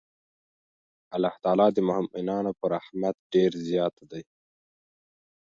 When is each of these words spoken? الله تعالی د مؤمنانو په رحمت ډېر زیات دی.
الله 1.15 1.35
تعالی 1.43 1.67
د 1.73 1.77
مؤمنانو 1.89 2.51
په 2.59 2.65
رحمت 2.75 3.15
ډېر 3.33 3.51
زیات 3.67 3.95
دی. 4.11 4.23